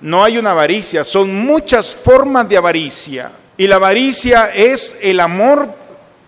[0.00, 3.30] No hay una avaricia, son muchas formas de avaricia.
[3.56, 5.68] Y la avaricia es el amor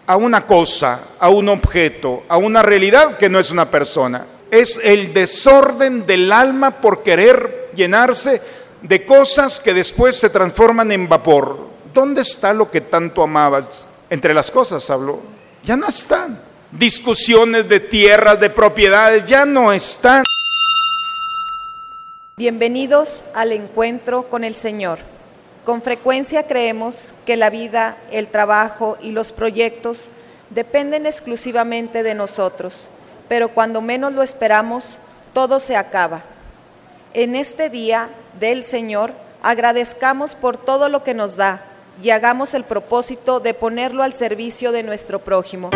[0.07, 4.27] a una cosa, a un objeto, a una realidad que no es una persona.
[4.51, 8.43] Es el desorden del alma por querer llenarse
[8.83, 11.69] de cosas que después se transforman en vapor.
[11.95, 13.87] ¿Dónde está lo que tanto amabas?
[14.11, 15.21] Entre las cosas habló.
[15.65, 16.39] Ya no están.
[16.71, 20.23] Discusiones de tierras, de propiedades, ya no están.
[22.43, 24.99] Bienvenidos al encuentro con el Señor.
[25.65, 30.09] Con frecuencia creemos que la vida, el trabajo y los proyectos
[30.51, 32.89] dependen exclusivamente de nosotros,
[33.29, 34.99] pero cuando menos lo esperamos,
[35.33, 36.25] todo se acaba.
[37.15, 38.09] En este día
[38.41, 41.63] del Señor, agradezcamos por todo lo que nos da
[42.03, 45.71] y hagamos el propósito de ponerlo al servicio de nuestro prójimo.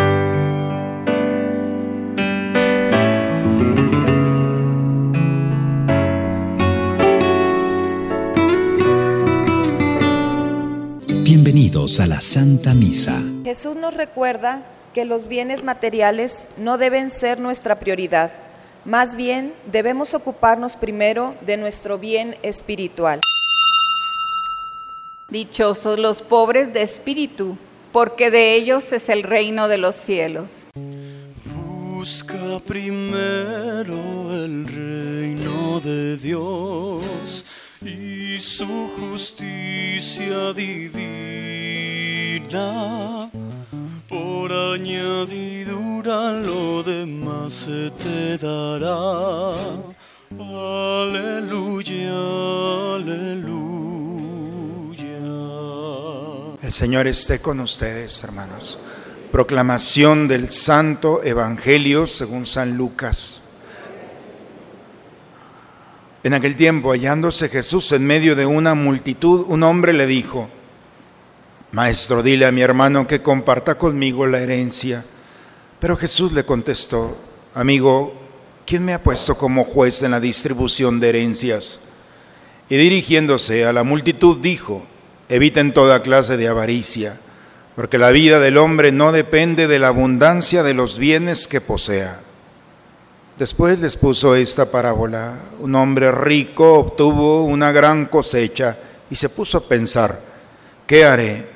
[11.98, 13.22] A la Santa Misa.
[13.42, 18.32] Jesús nos recuerda que los bienes materiales no deben ser nuestra prioridad.
[18.84, 23.20] Más bien, debemos ocuparnos primero de nuestro bien espiritual.
[25.30, 27.56] Dichosos los pobres de espíritu,
[27.92, 30.68] porque de ellos es el reino de los cielos.
[31.46, 33.94] Busca primero
[34.44, 37.46] el reino de Dios
[37.80, 41.85] y su justicia divina.
[44.08, 49.54] Por añadidura lo demás se te dará.
[50.38, 52.12] Aleluya,
[52.96, 53.76] aleluya.
[56.62, 58.78] El Señor esté con ustedes, hermanos.
[59.32, 63.40] Proclamación del Santo Evangelio según San Lucas.
[66.22, 70.50] En aquel tiempo, hallándose Jesús en medio de una multitud, un hombre le dijo,
[71.76, 75.04] Maestro, dile a mi hermano que comparta conmigo la herencia.
[75.78, 77.18] Pero Jesús le contestó,
[77.52, 78.14] Amigo,
[78.64, 81.80] ¿quién me ha puesto como juez en la distribución de herencias?
[82.70, 84.86] Y dirigiéndose a la multitud dijo,
[85.28, 87.20] Eviten toda clase de avaricia,
[87.74, 92.20] porque la vida del hombre no depende de la abundancia de los bienes que posea.
[93.38, 95.34] Después les puso esta parábola.
[95.60, 98.78] Un hombre rico obtuvo una gran cosecha
[99.10, 100.18] y se puso a pensar,
[100.86, 101.55] ¿qué haré?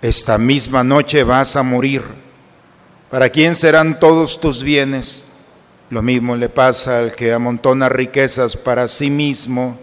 [0.00, 2.02] esta misma noche vas a morir.
[3.10, 5.24] ¿Para quién serán todos tus bienes?
[5.90, 9.78] Lo mismo le pasa al que amontona riquezas para sí mismo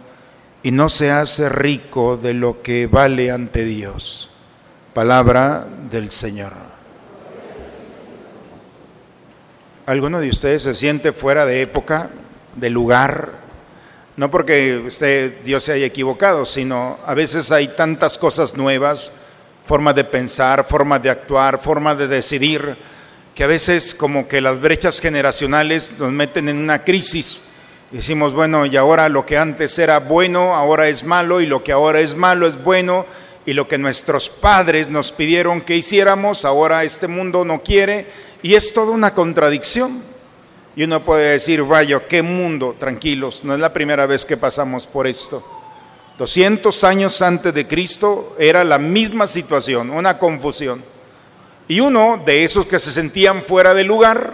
[0.61, 4.29] y no se hace rico de lo que vale ante Dios.
[4.93, 6.53] Palabra del Señor.
[9.85, 12.09] ¿Alguno de ustedes se siente fuera de época,
[12.55, 13.31] de lugar?
[14.17, 19.11] No porque usted, Dios se haya equivocado, sino a veces hay tantas cosas nuevas,
[19.65, 22.75] formas de pensar, formas de actuar, formas de decidir,
[23.33, 27.41] que a veces como que las brechas generacionales nos meten en una crisis.
[27.91, 31.71] Decimos, bueno, y ahora lo que antes era bueno, ahora es malo, y lo que
[31.71, 33.05] ahora es malo es bueno,
[33.45, 38.07] y lo que nuestros padres nos pidieron que hiciéramos, ahora este mundo no quiere,
[38.41, 40.01] y es toda una contradicción.
[40.75, 44.87] Y uno puede decir, vaya, qué mundo, tranquilos, no es la primera vez que pasamos
[44.87, 45.54] por esto.
[46.17, 50.83] 200 años antes de Cristo era la misma situación, una confusión.
[51.67, 54.33] Y uno de esos que se sentían fuera de lugar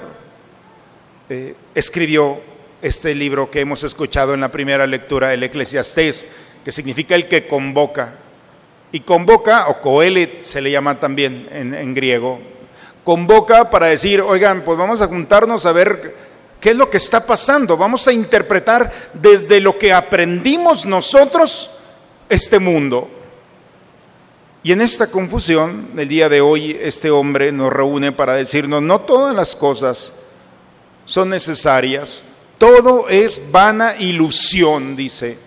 [1.30, 2.40] eh, escribió
[2.82, 6.26] este libro que hemos escuchado en la primera lectura, el Eclesiastés,
[6.64, 8.16] que significa el que convoca.
[8.92, 12.42] Y convoca, o coelet se le llama también en griego,
[13.04, 16.31] convoca para decir, oigan, pues vamos a juntarnos a ver
[16.62, 21.80] qué es lo que está pasando, vamos a interpretar desde lo que aprendimos nosotros
[22.30, 23.10] este mundo.
[24.64, 29.02] Y en esta confusión, el día de hoy, este hombre nos reúne para decirnos, no
[29.02, 30.14] todas las cosas
[31.04, 35.38] son necesarias, todo es vana ilusión, dice.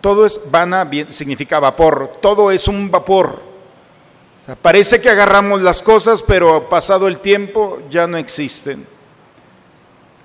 [0.00, 3.46] Todo es vana, significa vapor, todo es un vapor
[4.54, 8.86] parece que agarramos las cosas, pero pasado el tiempo ya no existen.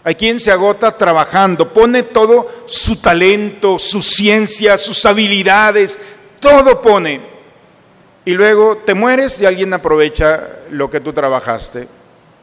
[0.03, 5.99] Hay quien se agota trabajando, pone todo su talento, su ciencia, sus habilidades,
[6.39, 7.21] todo pone.
[8.25, 11.87] Y luego te mueres y alguien aprovecha lo que tú trabajaste.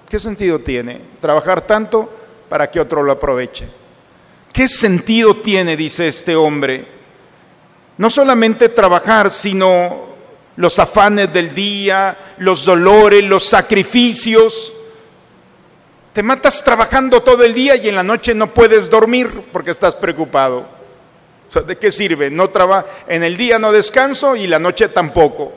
[0.08, 2.10] ¿Qué sentido tiene trabajar tanto
[2.48, 3.68] para que otro lo aproveche?
[4.52, 6.84] ¿Qué sentido tiene, dice este hombre?
[7.98, 10.06] No solamente trabajar, sino
[10.56, 14.77] los afanes del día, los dolores, los sacrificios.
[16.18, 19.94] Te matas trabajando todo el día y en la noche no puedes dormir porque estás
[19.94, 20.66] preocupado.
[21.64, 22.28] ¿De qué sirve?
[22.28, 25.52] No traba en el día no descanso y la noche tampoco.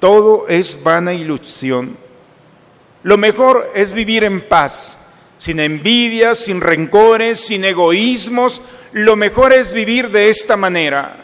[0.00, 1.96] Todo es vana ilusión.
[3.04, 4.96] Lo mejor es vivir en paz,
[5.38, 8.62] sin envidias, sin rencores, sin egoísmos.
[8.90, 11.14] Lo mejor es vivir de esta manera.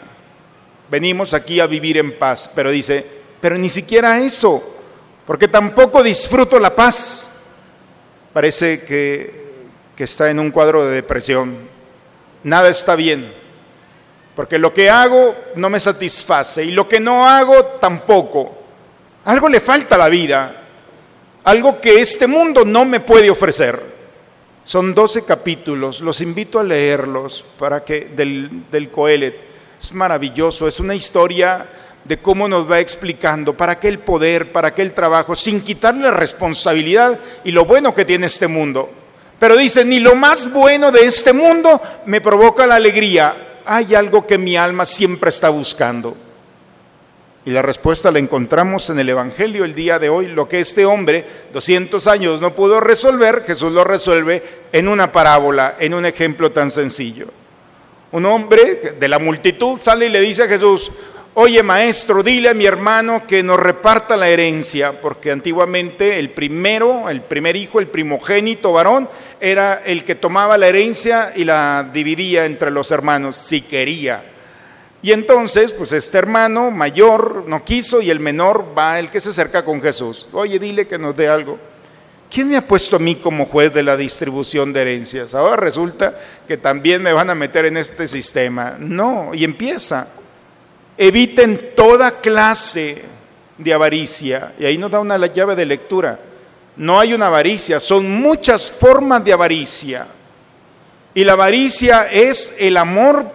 [0.89, 3.05] Venimos aquí a vivir en paz, pero dice,
[3.41, 4.63] pero ni siquiera eso,
[5.27, 7.29] porque tampoco disfruto la paz.
[8.33, 9.43] Parece que,
[9.95, 11.57] que está en un cuadro de depresión.
[12.43, 13.29] Nada está bien,
[14.35, 18.55] porque lo que hago no me satisface y lo que no hago tampoco.
[19.25, 20.55] Algo le falta a la vida,
[21.43, 23.81] algo que este mundo no me puede ofrecer.
[24.63, 29.35] Son 12 capítulos, los invito a leerlos para que del, del Coelet.
[29.81, 31.67] Es maravilloso, es una historia
[32.03, 36.09] de cómo nos va explicando para qué el poder, para qué el trabajo, sin quitarle
[36.11, 38.89] responsabilidad y lo bueno que tiene este mundo.
[39.39, 43.61] Pero dice, ni lo más bueno de este mundo me provoca la alegría.
[43.65, 46.15] Hay algo que mi alma siempre está buscando.
[47.45, 50.27] Y la respuesta la encontramos en el Evangelio el día de hoy.
[50.27, 54.43] Lo que este hombre, 200 años, no pudo resolver, Jesús lo resuelve
[54.73, 57.27] en una parábola, en un ejemplo tan sencillo.
[58.11, 60.91] Un hombre de la multitud sale y le dice a Jesús,
[61.33, 67.09] oye maestro, dile a mi hermano que nos reparta la herencia, porque antiguamente el primero,
[67.09, 69.09] el primer hijo, el primogénito varón,
[69.39, 74.23] era el que tomaba la herencia y la dividía entre los hermanos, si quería.
[75.01, 79.29] Y entonces, pues este hermano mayor no quiso y el menor va el que se
[79.29, 80.27] acerca con Jesús.
[80.33, 81.57] Oye, dile que nos dé algo.
[82.29, 85.33] ¿Quién me ha puesto a mí como juez de la distribución de herencias?
[85.33, 88.75] Ahora resulta que también me van a meter en este sistema.
[88.77, 90.07] No, y empieza.
[91.01, 93.01] Eviten toda clase
[93.57, 94.53] de avaricia.
[94.59, 96.19] Y ahí nos da una llave de lectura.
[96.75, 100.07] No hay una avaricia, son muchas formas de avaricia.
[101.13, 103.25] Y la avaricia es el amor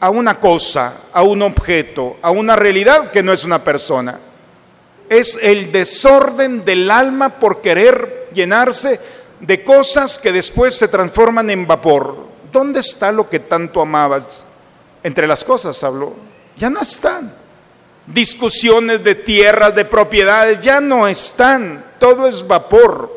[0.00, 4.18] a una cosa, a un objeto, a una realidad que no es una persona.
[5.08, 8.98] Es el desorden del alma por querer llenarse
[9.40, 12.26] de cosas que después se transforman en vapor.
[12.50, 14.45] ¿Dónde está lo que tanto amabas?
[15.06, 16.14] Entre las cosas habló.
[16.56, 17.32] Ya no están.
[18.06, 21.84] Discusiones de tierras, de propiedades, ya no están.
[21.98, 23.14] Todo es vapor.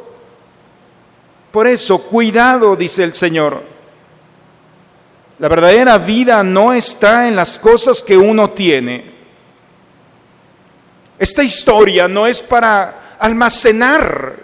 [1.52, 3.62] Por eso, cuidado, dice el Señor
[5.40, 9.06] la verdadera vida no está en las cosas que uno tiene.
[11.18, 14.36] Esta historia no es para almacenar.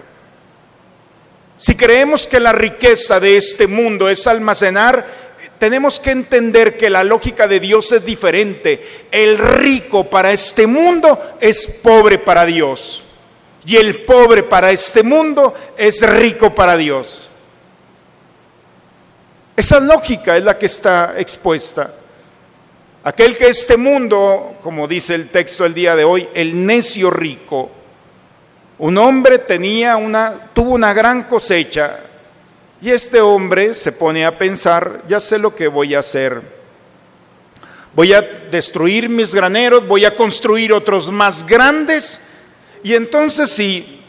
[1.58, 5.06] Si creemos que la riqueza de este mundo es almacenar,
[5.66, 9.08] tenemos que entender que la lógica de Dios es diferente.
[9.10, 13.04] El rico para este mundo es pobre para Dios.
[13.66, 17.32] Y el pobre para este mundo es rico para Dios.
[19.58, 21.92] Esa lógica es la que está expuesta.
[23.04, 27.72] Aquel que este mundo, como dice el texto el día de hoy, el necio rico,
[28.78, 32.02] un hombre tenía una, tuvo una gran cosecha
[32.86, 36.40] y este hombre se pone a pensar, ya sé lo que voy a hacer.
[37.96, 42.30] Voy a destruir mis graneros, voy a construir otros más grandes
[42.84, 44.04] y entonces sí,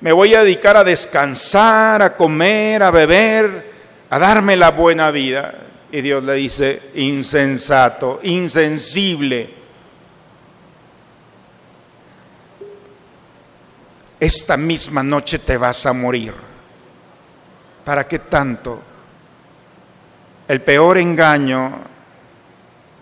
[0.00, 3.72] me voy a dedicar a descansar, a comer, a beber,
[4.08, 5.56] a darme la buena vida.
[5.90, 9.50] Y Dios le dice, insensato, insensible.
[14.20, 16.47] Esta misma noche te vas a morir.
[17.88, 18.82] ¿Para qué tanto?
[20.46, 21.72] El peor engaño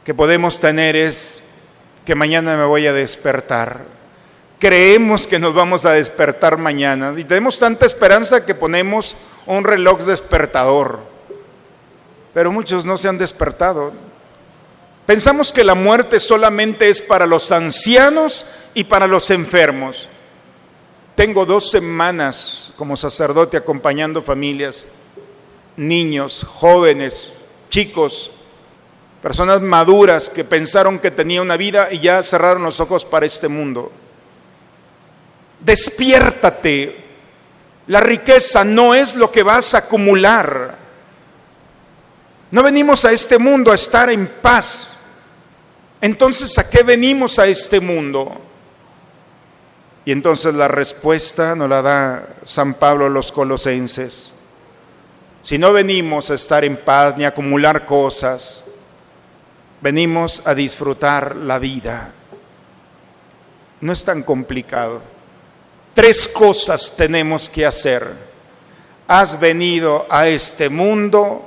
[0.05, 1.49] que podemos tener es
[2.05, 3.81] que mañana me voy a despertar.
[4.61, 9.17] Creemos que nos vamos a despertar mañana y tenemos tanta esperanza que ponemos
[9.47, 11.01] un reloj despertador,
[12.33, 13.93] pero muchos no se han despertado.
[15.05, 20.09] Pensamos que la muerte solamente es para los ancianos y para los enfermos.
[21.17, 24.85] Tengo dos semanas como sacerdote acompañando familias,
[25.75, 27.33] niños, jóvenes,
[27.71, 28.31] chicos,
[29.23, 33.49] personas maduras que pensaron que tenía una vida y ya cerraron los ojos para este
[33.49, 33.91] mundo.
[35.61, 37.05] Despiértate,
[37.87, 40.77] la riqueza no es lo que vas a acumular.
[42.51, 44.99] No venimos a este mundo a estar en paz.
[45.99, 48.46] Entonces, ¿a qué venimos a este mundo?
[50.07, 54.31] Y entonces la respuesta nos la da San Pablo a los colosenses.
[55.43, 58.67] Si no venimos a estar en paz ni a acumular cosas,
[59.81, 62.13] venimos a disfrutar la vida.
[63.81, 65.03] No es tan complicado.
[65.93, 68.07] Tres cosas tenemos que hacer.
[69.09, 71.45] Has venido a este mundo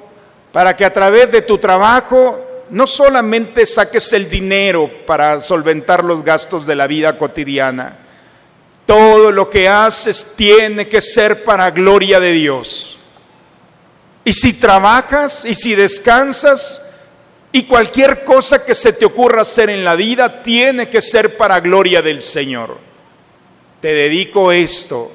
[0.51, 6.25] para que a través de tu trabajo no solamente saques el dinero para solventar los
[6.25, 7.98] gastos de la vida cotidiana,
[8.89, 12.97] todo lo que haces tiene que ser para gloria de Dios.
[14.25, 16.89] Y si trabajas y si descansas,
[17.51, 21.59] y cualquier cosa que se te ocurra hacer en la vida tiene que ser para
[21.59, 22.79] gloria del Señor.
[23.79, 25.11] Te dedico esto,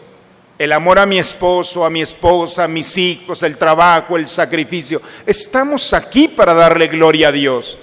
[0.56, 5.02] el amor a mi esposo, a mi esposa, a mis hijos, el trabajo, el sacrificio.
[5.26, 7.76] Estamos aquí para darle gloria a Dios.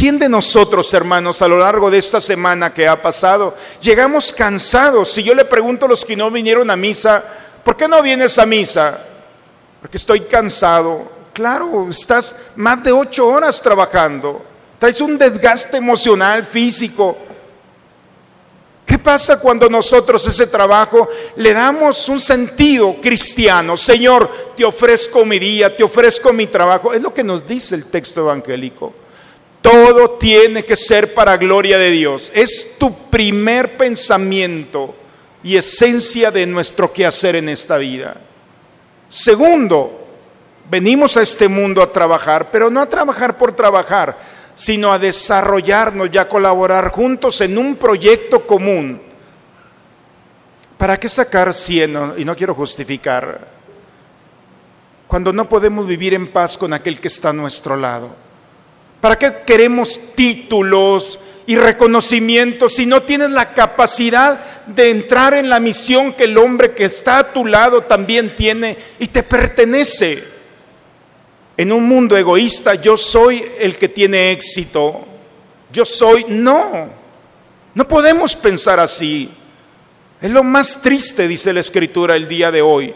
[0.00, 5.12] ¿Quién de nosotros, hermanos, a lo largo de esta semana que ha pasado, llegamos cansados?
[5.12, 7.22] Si yo le pregunto a los que no vinieron a misa,
[7.62, 8.98] ¿por qué no vienes a misa?
[9.78, 14.42] Porque estoy cansado, Claro, estás más de ocho horas trabajando.
[14.78, 17.18] Traes un desgaste emocional, físico.
[18.86, 23.76] ¿Qué pasa cuando nosotros ese trabajo le damos un sentido cristiano?
[23.76, 26.94] Señor, te ofrezco mi día, te ofrezco mi trabajo.
[26.94, 28.94] Es lo que nos dice el texto evangélico.
[29.60, 32.32] Todo tiene que ser para gloria de Dios.
[32.34, 34.94] Es tu primer pensamiento
[35.42, 38.16] y esencia de nuestro quehacer en esta vida.
[39.08, 40.00] Segundo,
[40.70, 44.16] Venimos a este mundo a trabajar, pero no a trabajar por trabajar,
[44.54, 49.02] sino a desarrollarnos y a colaborar juntos en un proyecto común.
[50.78, 51.98] ¿Para qué sacar cien?
[52.16, 53.48] Y no quiero justificar.
[55.08, 58.14] Cuando no podemos vivir en paz con aquel que está a nuestro lado.
[59.00, 65.58] ¿Para qué queremos títulos y reconocimientos si no tienes la capacidad de entrar en la
[65.58, 70.22] misión que el hombre que está a tu lado también tiene y te pertenece?
[71.56, 75.06] En un mundo egoísta yo soy el que tiene éxito.
[75.72, 76.88] Yo soy, no.
[77.74, 79.30] No podemos pensar así.
[80.20, 82.94] Es lo más triste, dice la escritura el día de hoy.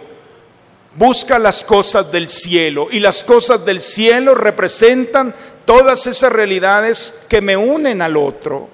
[0.96, 7.40] Busca las cosas del cielo y las cosas del cielo representan todas esas realidades que
[7.40, 8.68] me unen al otro.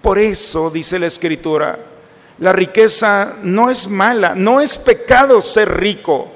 [0.00, 1.78] Por eso, dice la escritura,
[2.38, 6.28] la riqueza no es mala, no es pecado ser rico.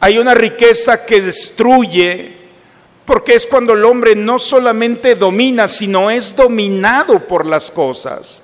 [0.00, 2.36] Hay una riqueza que destruye,
[3.04, 8.42] porque es cuando el hombre no solamente domina, sino es dominado por las cosas.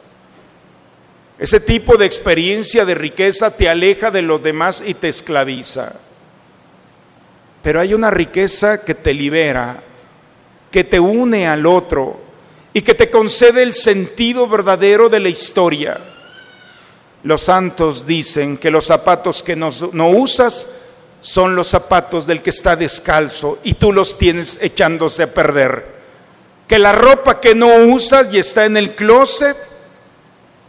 [1.38, 5.94] Ese tipo de experiencia de riqueza te aleja de los demás y te esclaviza.
[7.62, 9.82] Pero hay una riqueza que te libera,
[10.72, 12.18] que te une al otro
[12.72, 16.00] y que te concede el sentido verdadero de la historia.
[17.22, 19.68] Los santos dicen que los zapatos que no,
[20.08, 20.78] usas
[21.20, 26.02] son los zapatos del que está descalzo y tú los tienes echándose a perder.
[26.66, 29.56] Que la ropa que no usas y está en el closet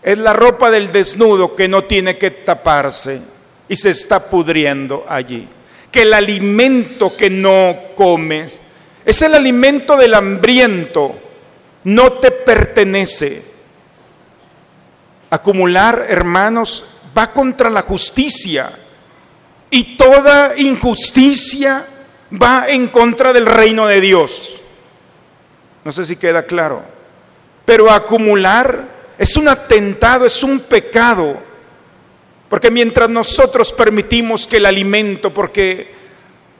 [0.04, 3.22] es la ropa del desnudo que no tiene que taparse
[3.70, 5.48] y se está pudriendo allí.
[5.90, 8.60] Que el alimento que no comes
[9.06, 11.16] es el alimento del hambriento,
[11.84, 13.44] no te pertenece.
[15.30, 18.72] Acumular, hermanos, va contra la justicia
[19.70, 21.86] y toda injusticia
[22.42, 24.58] va en contra del reino de Dios.
[25.84, 26.84] No sé si queda claro.
[27.66, 31.38] Pero acumular es un atentado, es un pecado.
[32.50, 35.94] Porque mientras nosotros permitimos que el alimento, porque,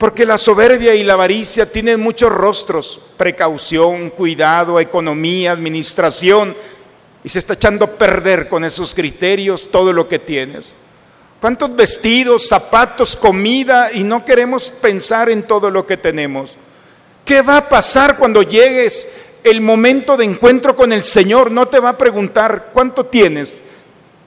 [0.04, 6.54] porque la soberbia y la avaricia tienen muchos rostros, precaución, cuidado, economía, administración,
[7.24, 10.74] y se está echando a perder con esos criterios todo lo que tienes.
[11.40, 16.54] ¿Cuántos vestidos, zapatos, comida y no queremos pensar en todo lo que tenemos?
[17.24, 19.08] ¿Qué va a pasar cuando llegues
[19.42, 21.50] el momento de encuentro con el Señor?
[21.50, 23.62] No te va a preguntar cuánto tienes,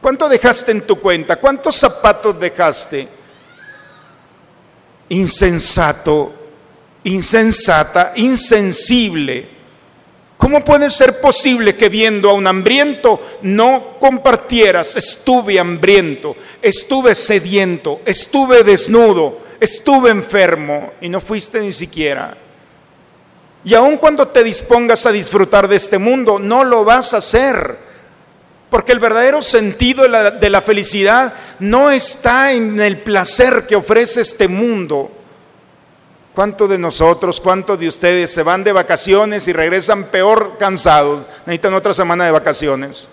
[0.02, 3.17] cuánto dejaste en tu cuenta, cuántos zapatos dejaste.
[5.10, 6.34] Insensato,
[7.04, 9.58] insensata, insensible
[10.38, 14.96] ¿Cómo puede ser posible que viendo a un hambriento no compartieras?
[14.96, 22.38] Estuve hambriento, estuve sediento, estuve desnudo, estuve enfermo y no fuiste ni siquiera.
[23.66, 27.87] Y aun cuando te dispongas a disfrutar de este mundo, no lo vas a hacer.
[28.70, 34.48] Porque el verdadero sentido de la, felicidad no está en el placer que ofrece este
[34.48, 35.12] mundo
[36.38, 41.26] ¿Cuántos de nosotros, cuántos de ustedes se van de vacaciones y regresan peor cansados?
[41.48, 43.10] Necesitan otra semana de vacaciones.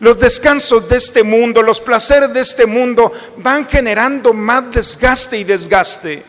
[0.00, 5.44] Los descansos de este mundo, los placeres de este mundo van generando más desgaste y
[5.44, 6.24] desgaste.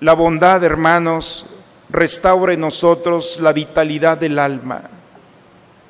[0.00, 1.44] La bondad, hermanos,
[1.90, 4.80] restaura en nosotros la vitalidad del alma.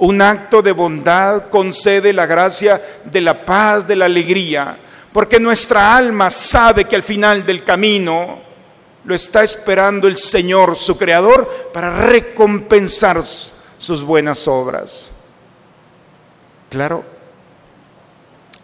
[0.02, 4.76] Un acto de bondad concede la gracia de la paz, de la alegría,
[5.12, 8.40] porque nuestra alma sabe que al final del camino
[9.04, 15.08] lo está esperando el Señor, su Creador, para recompensar sus buenas obras.
[16.68, 17.04] Claro,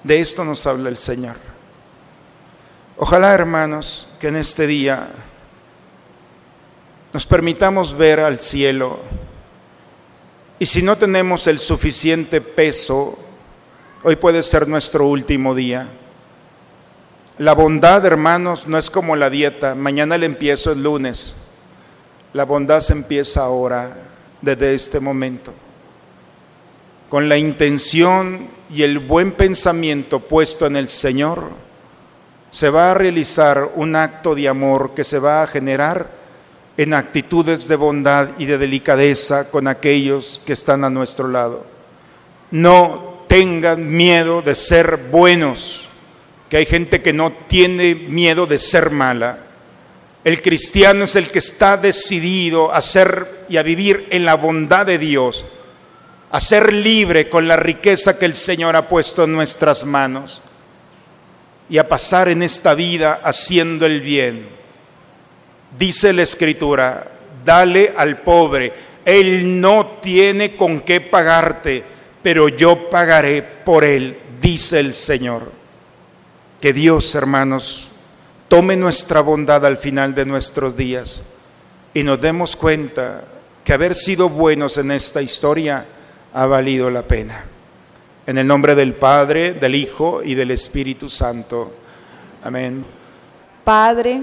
[0.02, 1.37] de esto nos habla el Señor.
[2.97, 5.07] Ojalá, hermanos, que en este día
[7.12, 8.99] nos permitamos ver al cielo
[10.59, 13.17] y si no tenemos el suficiente peso,
[14.03, 15.88] hoy puede ser nuestro último día.
[17.38, 19.77] La bondad, hermanos, no es como la dieta.
[19.77, 21.35] Mañana el empiezo el lunes.
[22.33, 23.97] La bondad se empieza ahora,
[24.43, 25.55] desde este momento.
[27.09, 31.45] Con la intención y el buen pensamiento puesto en el Señor,
[32.50, 36.18] se va a realizar un acto de amor que se va a generar
[36.79, 41.67] en actitudes de bondad y de delicadeza con aquellos que están a nuestro lado.
[42.53, 45.89] No tengan miedo de ser buenos
[46.49, 49.41] que hay gente que no tiene miedo de ser mala.
[50.23, 54.87] El cristiano es el que está decidido a ser y a vivir en la bondad
[54.87, 55.45] de Dios,
[56.31, 60.43] a ser libre con la riqueza que el Señor ha puesto en nuestras manos
[61.69, 64.58] y a pasar en esta vida haciendo el bien.
[65.77, 67.11] Dice la Escritura,
[67.45, 68.73] dale al pobre,
[69.05, 71.83] él no tiene con qué pagarte,
[72.23, 75.51] pero yo pagaré por él, dice el Señor.
[76.61, 77.89] Que Dios, hermanos,
[78.49, 81.23] tome nuestra bondad al final de nuestros días
[81.95, 83.25] y nos demos cuenta
[83.65, 85.85] que haber sido buenos en esta historia
[86.35, 87.45] ha valido la pena.
[88.27, 91.73] En el nombre del Padre, del Hijo y del Espíritu Santo.
[92.42, 92.85] Amén.
[93.64, 94.23] Padre,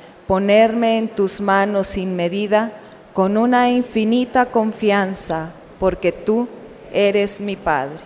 [0.31, 2.71] ponerme en tus manos sin medida,
[3.11, 6.47] con una infinita confianza, porque tú
[6.93, 7.99] eres mi Padre.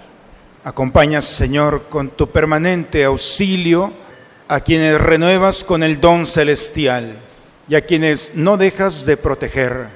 [0.63, 3.93] Acompañas, Señor, con tu permanente auxilio
[4.47, 7.15] a quienes renuevas con el don celestial
[7.69, 9.89] y a quienes no dejas de proteger.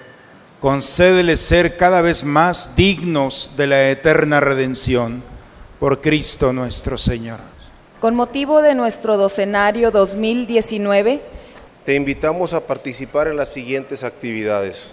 [0.59, 5.23] Concédeles ser cada vez más dignos de la eterna redención
[5.79, 7.39] por Cristo nuestro Señor.
[7.99, 11.38] Con motivo de nuestro docenario 2019,
[11.89, 14.91] te invitamos a participar en las siguientes actividades.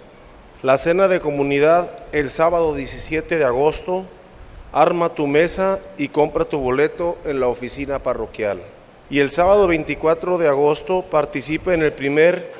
[0.63, 4.07] La cena de comunidad el sábado 17 de agosto,
[4.73, 8.63] arma tu mesa y compra tu boleto en la oficina parroquial.
[9.11, 12.51] Y el sábado 24 de agosto participe en el primer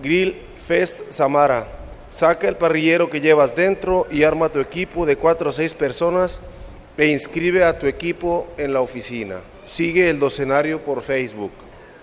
[0.00, 0.36] Grill
[0.68, 1.66] Fest Samara.
[2.10, 6.38] Saca el parrillero que llevas dentro y arma tu equipo de 4 o 6 personas
[6.96, 9.40] e inscribe a tu equipo en la oficina.
[9.66, 11.50] Sigue el docenario por Facebook.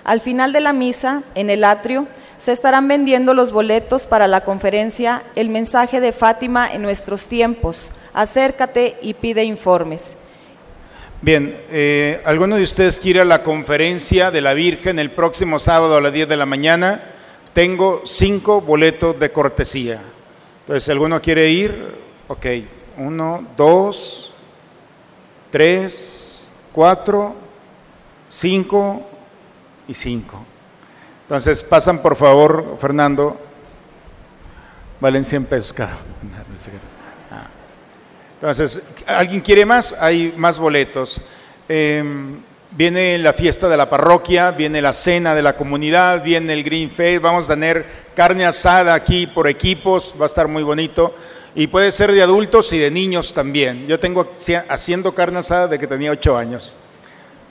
[0.08, 2.08] Al final de la misa, en el atrio,
[2.40, 7.90] se estarán vendiendo los boletos para la conferencia El mensaje de Fátima en nuestros tiempos.
[8.14, 10.16] Acércate y pide informes.
[11.22, 15.98] Bien, eh, ¿alguno de ustedes quiere a la conferencia de la Virgen el próximo sábado
[15.98, 17.04] a las 10 de la mañana?
[17.52, 20.00] Tengo cinco boletos de cortesía.
[20.62, 21.96] Entonces, alguno quiere ir,
[22.30, 22.46] ok,
[22.96, 24.32] uno, dos,
[25.52, 27.36] tres, cuatro,
[28.30, 29.06] cinco
[29.88, 30.44] y cinco.
[31.24, 33.38] Entonces, pasan por favor, Fernando,
[35.02, 35.98] valen 100 pesos cada.
[38.36, 39.94] Entonces, ¿alguien quiere más?
[40.00, 41.20] Hay más boletos.
[41.68, 42.38] Em,
[42.72, 46.92] viene la fiesta de la parroquia, viene la cena de la comunidad, viene el Green
[46.92, 51.16] Fest, vamos a tener carne asada aquí por equipos, va a estar muy bonito.
[51.56, 53.88] Y puede ser de adultos y de niños también.
[53.88, 54.32] Yo tengo
[54.70, 56.78] haciendo carne asada de que tenía ocho años.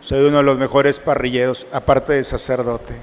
[0.07, 2.95] Soy uno de los mejores parrilleros, aparte de sacerdote.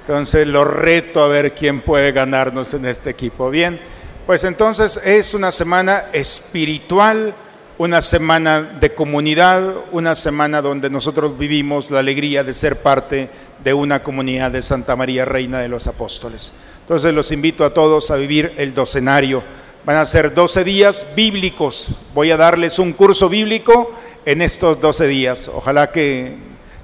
[0.00, 3.48] Entonces lo reto a ver quién puede ganarnos en este equipo.
[3.48, 3.80] Bien.
[4.26, 7.32] Pues entonces es una semana espiritual,
[7.78, 13.30] una semana de comunidad, una semana donde nosotros vivimos la alegría de ser parte
[13.64, 16.52] de una comunidad de Santa María, Reina de los Apóstoles.
[16.82, 19.42] Entonces los invito a todos a vivir el docenario.
[19.86, 21.86] Van a ser 12 días bíblicos.
[22.12, 23.92] Voy a darles un curso bíblico
[24.24, 25.46] en estos 12 días.
[25.46, 26.34] Ojalá que,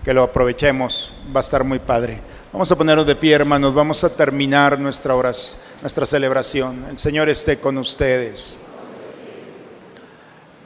[0.05, 1.11] que lo aprovechemos.
[1.35, 2.21] Va a estar muy padre.
[2.53, 3.75] Vamos a ponernos de pie, hermanos.
[3.75, 6.87] Vamos a terminar nuestra, horas, nuestra celebración.
[6.91, 8.57] El Señor esté con ustedes.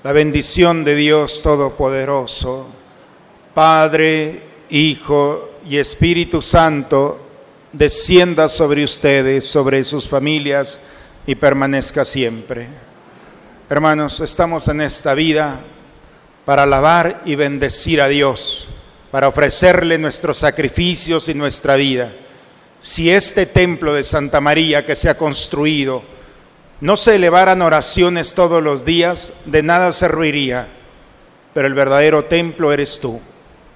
[0.05, 2.67] La bendición de Dios Todopoderoso,
[3.55, 7.19] Padre, Hijo y Espíritu Santo,
[7.73, 10.79] descienda sobre ustedes, sobre sus familias
[11.27, 12.69] y permanezca siempre.
[13.69, 15.61] Hermanos, estamos en esta vida
[16.45, 18.69] para alabar y bendecir a Dios,
[19.11, 22.13] para ofrecerle nuestros sacrificios y nuestra vida.
[22.79, 26.03] Si este templo de Santa María que se ha construido
[26.81, 30.69] no se elevaran oraciones todos los días, de nada se ruiría,
[31.55, 33.21] pero el verdadero templo eres tú.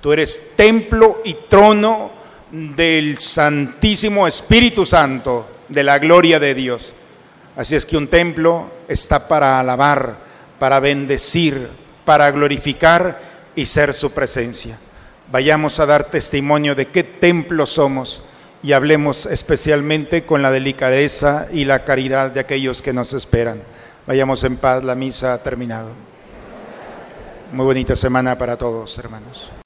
[0.03, 2.11] Tú eres templo y trono
[2.51, 6.95] del Santísimo Espíritu Santo, de la gloria de Dios.
[7.57, 10.17] Así es que un templo está para alabar,
[10.59, 11.69] para bendecir,
[12.05, 13.21] para glorificar
[13.55, 14.79] y ser su presencia.
[15.31, 18.23] Vayamos a dar testimonio de qué templo somos
[18.63, 23.63] y hablemos especialmente con la delicadeza y la caridad de aquellos que nos esperan.
[24.07, 25.93] Vayamos en paz, la misa ha terminado.
[27.53, 29.60] Muy bonita semana para todos, hermanos.